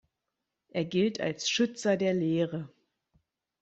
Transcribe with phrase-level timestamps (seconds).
[0.69, 2.73] Er gilt als „Schützer der Lehre“.